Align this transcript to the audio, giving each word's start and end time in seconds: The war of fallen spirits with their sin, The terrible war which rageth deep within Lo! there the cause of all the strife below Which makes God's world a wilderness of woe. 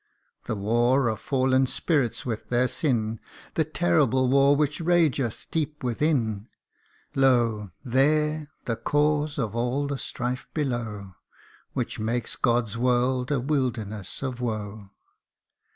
The 0.45 0.55
war 0.55 1.07
of 1.09 1.19
fallen 1.19 1.67
spirits 1.67 2.25
with 2.25 2.49
their 2.49 2.67
sin, 2.67 3.19
The 3.53 3.63
terrible 3.63 4.29
war 4.31 4.55
which 4.55 4.81
rageth 4.81 5.45
deep 5.51 5.83
within 5.83 6.47
Lo! 7.13 7.69
there 7.85 8.47
the 8.65 8.77
cause 8.77 9.37
of 9.37 9.55
all 9.55 9.85
the 9.85 9.99
strife 9.99 10.47
below 10.55 11.13
Which 11.73 11.99
makes 11.99 12.35
God's 12.35 12.79
world 12.79 13.31
a 13.31 13.39
wilderness 13.39 14.23
of 14.23 14.41
woe. 14.41 14.89